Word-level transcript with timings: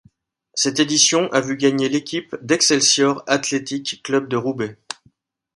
Cette 0.55 0.79
édition 0.79 1.31
a 1.31 1.41
vu 1.41 1.55
gagner 1.55 1.87
l'équipe 1.87 2.35
de 2.41 2.55
l'Excelsior 2.55 3.23
Athlétic 3.27 4.01
Club 4.01 4.27
de 4.29 4.35
Roubaix. 4.35 4.79